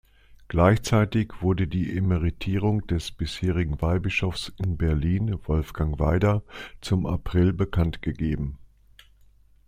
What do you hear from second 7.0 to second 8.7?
April bekanntgegeben.